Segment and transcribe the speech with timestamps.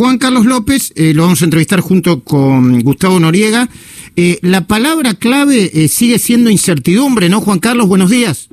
[0.00, 3.68] Juan Carlos López, eh, lo vamos a entrevistar junto con Gustavo Noriega.
[4.16, 7.86] Eh, la palabra clave eh, sigue siendo incertidumbre, ¿no, Juan Carlos?
[7.86, 8.48] Buenos días.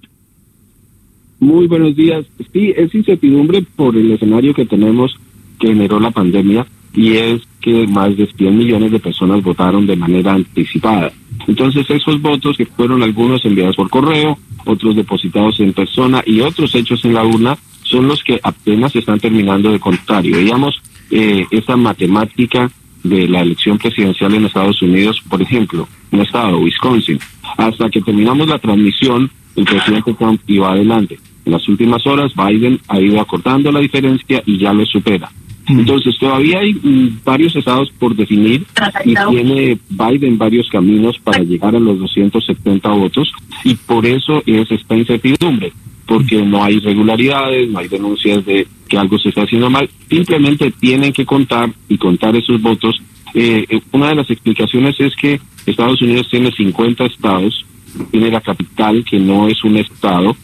[1.40, 2.26] Muy buenos días.
[2.52, 5.18] Sí, es incertidumbre por el escenario que tenemos
[5.58, 9.96] que generó la pandemia y es que más de 100 millones de personas votaron de
[9.96, 11.14] manera anticipada.
[11.48, 16.76] Entonces esos votos que fueron algunos enviados por correo, otros depositados en persona y otros
[16.76, 20.26] hechos en la urna son los que apenas están terminando de contar.
[20.26, 20.82] Y veíamos
[21.12, 22.70] eh, esa matemática
[23.04, 27.20] de la elección presidencial en Estados Unidos, por ejemplo, un estado, Wisconsin.
[27.58, 31.20] Hasta que terminamos la transmisión, el presidente Trump iba adelante.
[31.46, 35.30] En las últimas horas, Biden ha ido acortando la diferencia y ya lo supera.
[35.68, 35.80] Mm.
[35.80, 38.66] Entonces, todavía hay mm, varios estados por definir
[39.06, 43.32] y tiene Biden varios caminos para llegar a los 270 votos
[43.64, 45.74] y por eso es esta incertidumbre,
[46.08, 50.72] porque no hay irregularidades, no hay denuncias de que algo se está haciendo mal, simplemente
[50.72, 53.00] tienen que contar y contar esos votos.
[53.34, 57.66] Eh, eh una de las explicaciones es que Estados Unidos tiene 50 estados,
[58.12, 60.36] tiene la capital que no es un estado,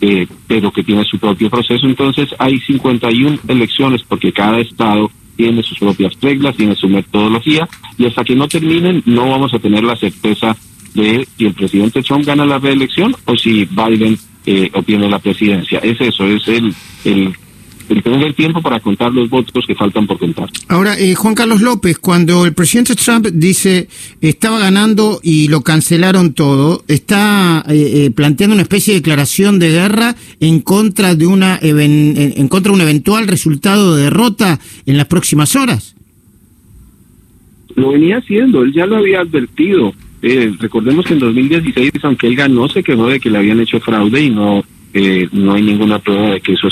[0.00, 1.86] eh, pero que tiene su propio proceso.
[1.86, 8.06] Entonces hay 51 elecciones porque cada estado tiene sus propias reglas, tiene su metodología y
[8.06, 10.56] hasta que no terminen no vamos a tener la certeza
[10.94, 15.78] de si el presidente Trump gana la reelección o si Biden eh, obtiene la presidencia.
[15.78, 17.34] Es eso, es el, el
[17.92, 20.48] el tener tiempo para contar los votos que faltan por contar.
[20.68, 23.88] Ahora, eh, Juan Carlos López, cuando el presidente Trump dice
[24.20, 29.70] estaba ganando y lo cancelaron todo, está eh, eh, planteando una especie de declaración de
[29.70, 35.06] guerra en contra de una en, contra de un eventual resultado de derrota en las
[35.06, 35.94] próximas horas.
[37.74, 39.92] Lo venía haciendo, él ya lo había advertido.
[40.58, 44.22] Recordemos que en 2016, aunque él ganó, se quejó de que le habían hecho fraude
[44.22, 44.62] y no
[45.32, 46.68] no hay ninguna prueba de que eso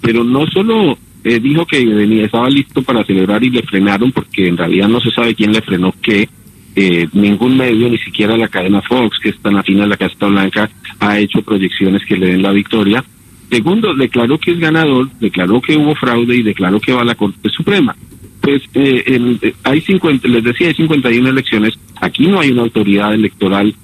[0.00, 4.46] pero no solo eh, dijo que venía, estaba listo para celebrar y le frenaron porque
[4.46, 6.28] en realidad no se sabe quién le frenó qué.
[6.76, 10.26] Eh, ningún medio, ni siquiera la cadena Fox, que es tan afín a la Casa
[10.26, 10.68] Blanca,
[10.98, 13.02] ha hecho proyecciones que le den la victoria.
[13.48, 17.14] Segundo, declaró que es ganador, declaró que hubo fraude y declaró que va a la
[17.14, 17.96] Corte Suprema.
[18.44, 21.74] Pues eh, hay 50, les decía, hay 51 elecciones.
[22.00, 23.74] Aquí no hay una autoridad electoral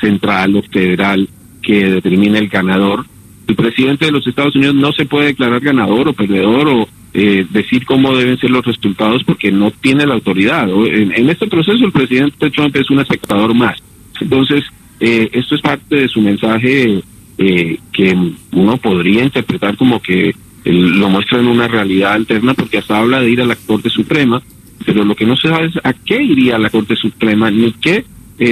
[0.00, 1.28] central o federal
[1.60, 3.04] que determine el ganador
[3.52, 7.46] el presidente de los Estados Unidos no se puede declarar ganador o perdedor o eh,
[7.50, 10.68] decir cómo deben ser los resultados porque no tiene la autoridad.
[10.70, 13.78] En, este proceso el presidente Trump es un espectador más.
[14.20, 14.64] Entonces,
[15.00, 17.02] eh, esto es parte de su mensaje
[17.38, 18.16] eh, que
[18.52, 23.30] uno podría interpretar como que lo muestra en una realidad alterna porque hasta habla de
[23.30, 24.42] ir a la Corte Suprema,
[24.84, 28.04] pero lo que no se sabe es a qué iría la Corte Suprema ni qué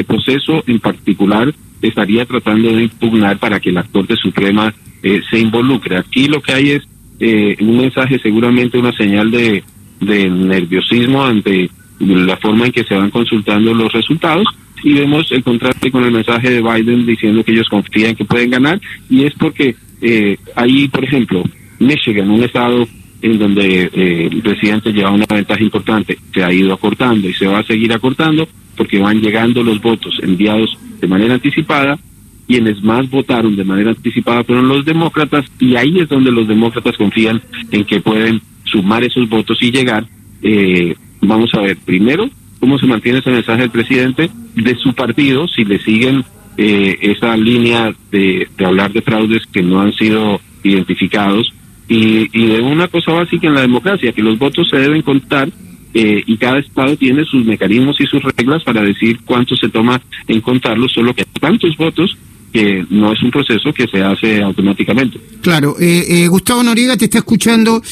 [0.06, 4.72] proceso en particular estaría tratando de impugnar para que la Corte Suprema
[5.02, 5.96] eh, se involucre.
[5.96, 6.82] Aquí lo que hay es
[7.18, 9.64] eh, un mensaje, seguramente una señal de,
[10.00, 14.46] de nerviosismo ante la forma en que se van consultando los resultados
[14.82, 18.50] y vemos el contraste con el mensaje de Biden diciendo que ellos confían que pueden
[18.50, 21.44] ganar y es porque eh, ahí, por ejemplo,
[21.80, 22.86] Michigan, un estado
[23.22, 27.46] en donde eh, el presidente lleva una ventaja importante, se ha ido acortando y se
[27.46, 31.98] va a seguir acortando porque van llegando los votos enviados de manera anticipada.
[32.46, 36.96] Quienes más votaron de manera anticipada fueron los demócratas y ahí es donde los demócratas
[36.96, 37.40] confían
[37.70, 40.06] en que pueden sumar esos votos y llegar.
[40.42, 45.46] Eh, vamos a ver primero cómo se mantiene ese mensaje del presidente de su partido,
[45.46, 46.24] si le siguen
[46.56, 51.52] eh, esa línea de, de hablar de fraudes que no han sido identificados
[51.90, 55.50] y, y de una cosa básica en la democracia, que los votos se deben contar
[55.92, 60.00] eh, y cada estado tiene sus mecanismos y sus reglas para decir cuánto se toma
[60.28, 62.16] en contarlos, solo que tantos votos
[62.52, 65.18] que no es un proceso que se hace automáticamente.
[65.42, 67.82] Claro, eh, eh, Gustavo Noriega te está escuchando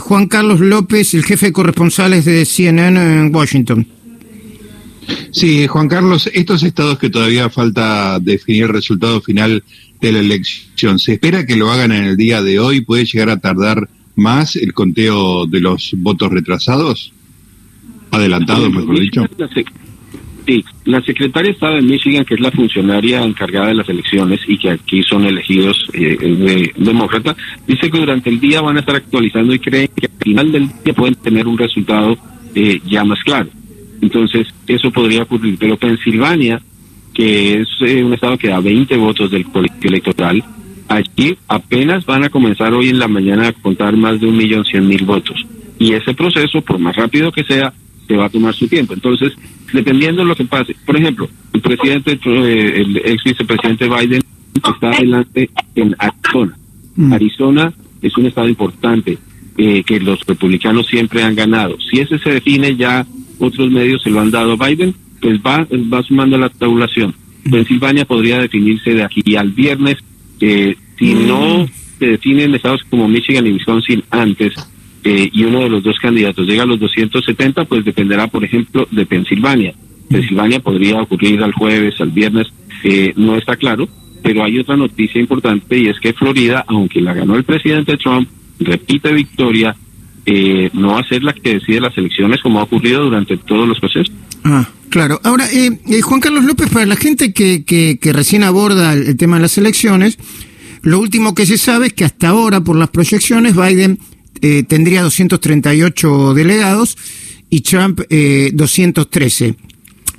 [0.00, 3.86] Juan Carlos López, el jefe de corresponsales de CNN en Washington.
[5.30, 9.62] Sí, Juan Carlos, estos estados que todavía falta definir el resultado final
[10.00, 12.80] de la elección, ¿se espera que lo hagan en el día de hoy?
[12.80, 17.12] ¿Puede llegar a tardar más el conteo de los votos retrasados?
[18.10, 19.24] Adelantado, mejor dicho.
[20.46, 24.58] Sí, la secretaria estaba en Michigan, que es la funcionaria encargada de las elecciones y
[24.58, 27.36] que aquí son elegidos eh, de, demócrata,
[27.66, 30.68] dice que durante el día van a estar actualizando y creen que al final del
[30.82, 32.16] día pueden tener un resultado
[32.54, 33.48] eh, ya más claro.
[34.00, 35.56] Entonces, eso podría ocurrir.
[35.58, 36.60] Pero Pensilvania,
[37.14, 40.42] que es eh, un estado que da 20 votos del colegio electoral,
[40.88, 44.64] allí apenas van a comenzar hoy en la mañana a contar más de un millón
[44.64, 45.44] cien mil votos.
[45.78, 47.72] Y ese proceso, por más rápido que sea,
[48.16, 48.94] va a tomar su tiempo.
[48.94, 49.32] Entonces,
[49.72, 54.20] dependiendo de lo que pase, por ejemplo, el presidente, eh, el ex vicepresidente Biden
[54.54, 56.56] está adelante en Arizona.
[56.96, 57.12] Mm.
[57.12, 59.18] Arizona es un estado importante.
[59.58, 61.76] eh, que los republicanos siempre han ganado.
[61.80, 63.06] Si ese se define, ya
[63.40, 67.14] otros medios se lo han dado a Biden, pues va, va sumando la tabulación.
[67.50, 69.96] Pensilvania podría definirse de aquí al viernes.
[70.40, 71.66] Eh, si no
[71.98, 74.54] se definen estados como Michigan y Wisconsin antes,
[75.02, 78.86] eh, y uno de los dos candidatos llega a los 270, pues dependerá, por ejemplo,
[78.90, 79.74] de Pensilvania.
[80.08, 82.48] Pensilvania podría ocurrir al jueves, al viernes,
[82.84, 83.88] eh, no está claro,
[84.22, 88.28] pero hay otra noticia importante y es que Florida, aunque la ganó el presidente Trump,
[88.58, 89.74] repite victoria,
[90.26, 93.66] eh, no va a ser la que decide las elecciones como ha ocurrido durante todos
[93.66, 94.12] los procesos.
[94.44, 95.20] Ah, claro.
[95.24, 95.46] Ahora,
[96.02, 100.18] Juan Carlos López, para la gente que, que, recién aborda el tema de las elecciones,
[100.82, 103.98] lo último que se sabe es que hasta ahora, por las proyecciones, Biden
[104.40, 106.96] eh, tendría 238 delegados
[107.50, 109.56] y Trump eh, 213.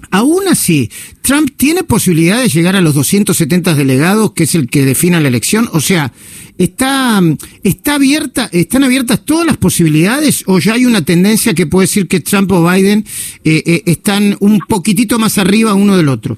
[0.09, 0.89] Aún así,
[1.21, 5.27] Trump tiene posibilidad de llegar a los 270 delegados, que es el que defina la
[5.27, 5.69] elección.
[5.73, 6.11] O sea,
[6.57, 7.21] está,
[7.63, 12.07] está abierta, están abiertas todas las posibilidades, o ya hay una tendencia que puede decir
[12.07, 13.05] que Trump o Biden
[13.43, 16.37] eh, eh, están un poquitito más arriba uno del otro.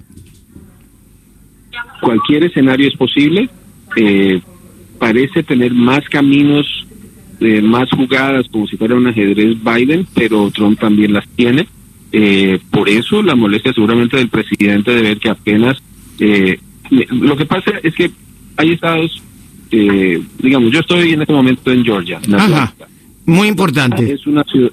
[2.02, 3.50] Cualquier escenario es posible.
[5.00, 6.84] parece tener más caminos
[7.46, 11.68] eh, más jugadas como si fuera un ajedrez Biden, pero Trump también las tiene.
[12.14, 15.78] Eh, por eso la molestia seguramente del presidente de ver que apenas...
[16.20, 16.58] Eh,
[17.10, 18.12] lo que pasa es que
[18.56, 19.24] hay estados,
[19.72, 22.20] digamos, yo estoy en este momento en Georgia.
[23.26, 24.14] Muy importante.
[24.14, 24.72] Es una ciudad,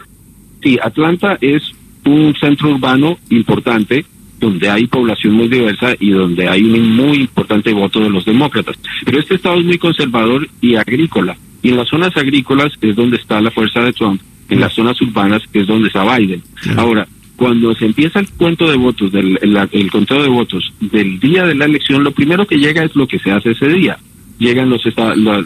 [0.62, 1.62] sí, Atlanta es
[2.04, 4.04] un centro urbano importante
[4.38, 8.76] donde hay población muy diversa y donde hay un muy importante voto de los demócratas.
[9.04, 11.36] Pero este estado es muy conservador y agrícola.
[11.62, 15.00] Y en las zonas agrícolas es donde está la fuerza de Trump, en las zonas
[15.02, 16.42] urbanas es donde está Biden.
[16.76, 17.06] Ahora,
[17.40, 19.38] cuando se empieza el cuento de votos, del,
[19.72, 23.08] el, conteo de votos del día de la elección, lo primero que llega es lo
[23.08, 23.98] que se hace ese día.
[24.38, 24.82] Llegan los,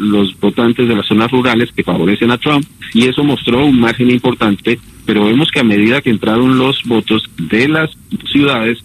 [0.01, 2.65] los votantes de las zonas rurales que favorecen a Trump
[2.95, 7.31] y eso mostró un margen importante, pero vemos que a medida que entraron los votos
[7.39, 7.91] de las
[8.29, 8.83] ciudades,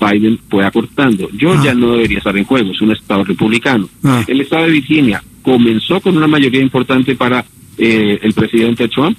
[0.00, 1.28] Biden fue acortando.
[1.36, 1.74] Georgia ah.
[1.74, 3.88] no debería estar en juego, es un estado republicano.
[4.04, 4.22] Ah.
[4.28, 7.44] El estado de Virginia comenzó con una mayoría importante para
[7.76, 9.18] eh, el presidente Trump,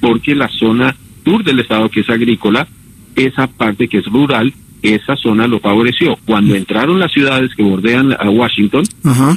[0.00, 0.94] porque la zona
[1.24, 2.68] sur del estado, que es agrícola,
[3.16, 4.52] esa parte que es rural,
[4.82, 6.18] esa zona lo favoreció.
[6.26, 8.84] Cuando entraron las ciudades que bordean a Washington,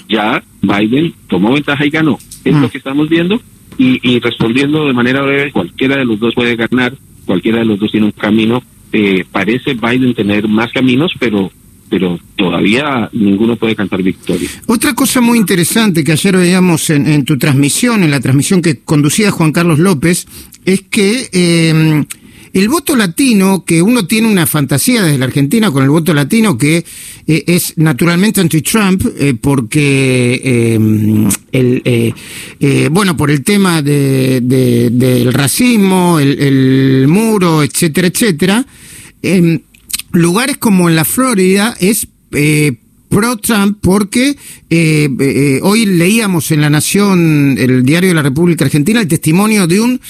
[0.09, 2.17] ya Biden tomó ventaja y ganó.
[2.43, 3.41] Es lo que estamos viendo.
[3.77, 6.95] Y, y respondiendo de manera breve, cualquiera de los dos puede ganar,
[7.25, 8.63] cualquiera de los dos tiene un camino
[8.93, 11.51] eh, parece Biden tener más caminos, pero
[11.89, 14.49] pero todavía ninguno puede cantar victoria.
[14.65, 19.31] Otra cosa muy interesante que ayer veíamos en, tu transmisión, en la transmisión que conducía
[19.31, 20.27] Juan Carlos López,
[20.65, 22.03] es que eh,
[22.53, 26.57] el voto latino, que uno tiene una fantasía desde la Argentina con el voto latino,
[26.57, 26.85] que
[27.27, 32.13] eh, es naturalmente anti-Trump, eh, porque, eh,
[32.59, 38.65] el, bueno, por el tema de, del racismo, el, el, muro, etcétera, etcétera,
[39.21, 39.59] em,
[40.11, 42.07] lugares como en la Florida es
[43.09, 44.35] pro-Trump porque
[45.61, 50.01] hoy leíamos en La Nación, el diario de la República Argentina, el testimonio de un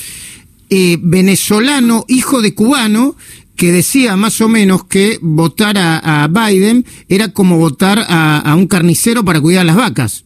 [0.69, 3.16] eh, venezolano, hijo de cubano,
[3.56, 9.25] que decía más o menos que votar a, Biden era como votar a, un carnicero
[9.25, 10.24] para cuidar las vacas.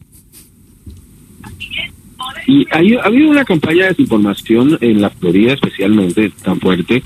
[2.46, 7.02] Y ha habido una campaña de desinformación en la Florida especialmente tan fuerte,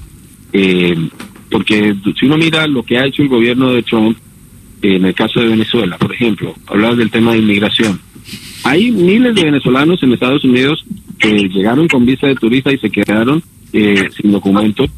[0.52, 0.96] eh,
[1.50, 4.18] porque si uno mira lo que ha hecho el gobierno de Trump
[4.82, 8.00] en el caso de Venezuela, por ejemplo, hablar del tema de inmigración.
[8.64, 10.84] Hay miles de venezolanos en Estados Unidos
[11.18, 13.42] que llegaron con visa de turista y se quedaron
[13.72, 14.90] eh, sin documentos,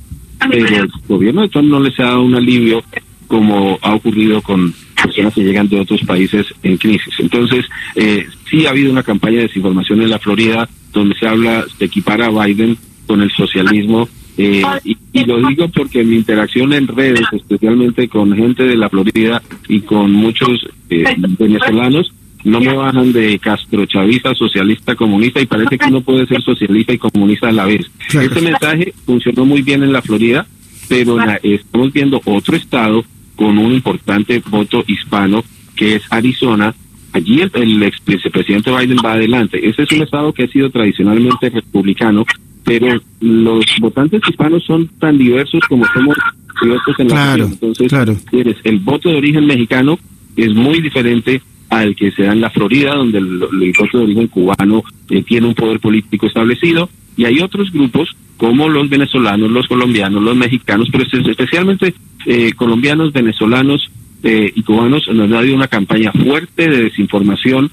[0.50, 2.82] pero el gobierno de Trump no les ha dado un alivio
[3.26, 4.72] como ha ocurrido con
[5.02, 7.14] personas que llegan de otros países en crisis.
[7.18, 11.64] Entonces, eh, sí ha habido una campaña de desinformación en la Florida donde se habla,
[11.78, 14.08] de equipar a Biden con el socialismo.
[14.37, 18.88] Eh, y, y, lo digo porque mi interacción en redes, especialmente con gente de la
[18.88, 21.04] Florida y con muchos eh,
[21.38, 22.12] venezolanos,
[22.45, 26.92] no me bajan de Castro chavista, socialista, comunista y parece que uno puede ser socialista
[26.92, 27.90] y comunista a la vez.
[28.09, 30.47] Este mensaje funcionó muy bien en la Florida,
[30.88, 33.04] pero estamos viendo otro estado
[33.37, 35.45] con un importante voto hispano
[35.76, 36.75] que es Arizona.
[37.12, 39.66] Allí el, el ex vicepresidente Biden va adelante.
[39.66, 42.25] Ese es un estado que ha sido tradicionalmente republicano,
[42.64, 46.16] pero los votantes hispanos son tan diversos como somos
[46.61, 48.16] diversos en la claro, Entonces, claro.
[48.64, 49.99] el voto de origen mexicano
[50.37, 54.28] es muy diferente al que se da en la Florida, donde el, el de origen
[54.28, 59.66] cubano eh, tiene un poder político establecido, y hay otros grupos como los venezolanos, los
[59.66, 61.94] colombianos, los mexicanos, pero especialmente
[62.26, 63.90] eh, colombianos, venezolanos
[64.22, 67.70] eh, y cubanos, nos ha habido una campaña fuerte de desinformación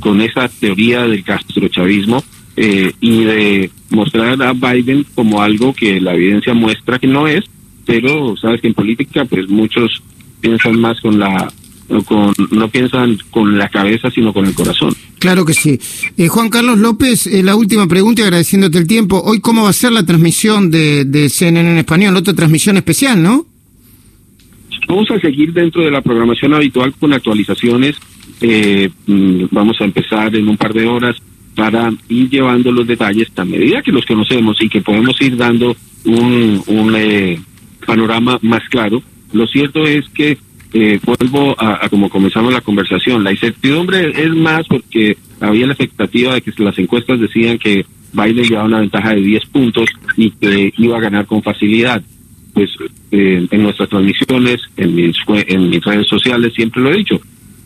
[0.00, 2.24] con esa teoría del castrochavismo
[2.60, 7.44] eh, y de mostrar a Biden como algo que la evidencia muestra que no es,
[7.86, 10.02] pero sabes que en política pues muchos
[10.40, 11.52] piensan más con la
[12.06, 14.94] con, no piensan con la cabeza sino con el corazón.
[15.18, 15.78] Claro que sí.
[16.16, 19.20] Eh, Juan Carlos López, eh, la última pregunta y agradeciéndote el tiempo.
[19.24, 22.16] Hoy, ¿cómo va a ser la transmisión de, de CNN en español?
[22.16, 23.46] Otra transmisión especial, ¿no?
[24.88, 27.96] Vamos a seguir dentro de la programación habitual con actualizaciones.
[28.40, 31.16] Eh, mm, vamos a empezar en un par de horas
[31.54, 35.76] para ir llevando los detalles a medida que los conocemos y que podemos ir dando
[36.04, 37.40] un, un eh,
[37.84, 39.02] panorama más claro.
[39.32, 40.38] Lo cierto es que
[40.72, 45.72] eh, vuelvo a, a, como comenzamos la conversación, la incertidumbre es más porque había la
[45.72, 50.30] expectativa de que las encuestas decían que Biden llevaba una ventaja de 10 puntos y
[50.30, 52.02] que iba a ganar con facilidad.
[52.52, 52.70] Pues
[53.12, 57.20] eh, en nuestras transmisiones, en mis, en mis redes sociales, siempre lo he dicho.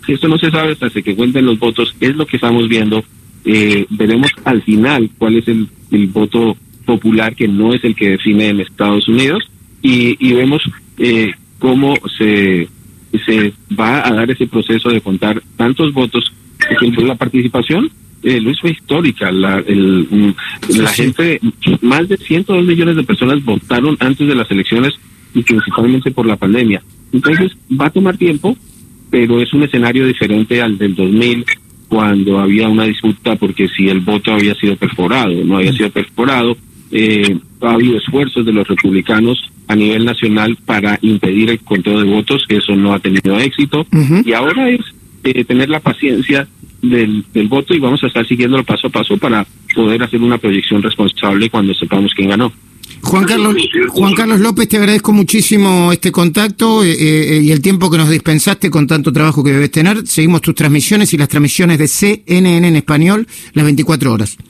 [0.05, 3.03] Si esto no se sabe hasta que cuenten los votos, es lo que estamos viendo.
[3.45, 8.11] Eh, veremos al final cuál es el, el voto popular que no es el que
[8.11, 9.45] define en Estados Unidos
[9.81, 10.63] y, y vemos
[10.99, 12.69] eh, cómo se
[13.19, 16.33] se va a dar ese proceso de contar tantos votos.
[16.99, 17.91] La participación,
[18.23, 19.31] eh, Luis, fue histórica.
[19.33, 20.35] La, el,
[20.69, 21.41] la gente,
[21.81, 24.95] más de 102 millones de personas votaron antes de las elecciones
[25.35, 26.83] y principalmente por la pandemia.
[27.13, 28.57] Entonces, va a tomar tiempo,
[29.11, 31.45] pero es un escenario diferente al del 2000,
[31.93, 36.57] cuando había una disputa porque si el voto había sido perforado, no había sido perforado.
[36.93, 42.11] Eh, ha habido esfuerzos de los republicanos a nivel nacional para impedir el conteo de
[42.11, 44.27] votos, eso no ha tenido éxito, uh -huh.
[44.27, 44.81] y ahora es
[45.25, 46.47] eh, tener la paciencia
[46.83, 50.37] del, del, voto y vamos a estar siguiéndolo paso a paso para poder hacer una
[50.37, 52.53] proyección responsable cuando sepamos quién ganó.
[53.03, 53.57] Juan Carlos,
[53.91, 58.09] Juan Carlos López, te agradezco muchísimo este contacto eh, eh, y el tiempo que nos
[58.09, 60.07] dispensaste con tanto trabajo que debes tener.
[60.07, 64.37] Seguimos tus transmisiones y las transmisiones de CNN en español las 24 horas.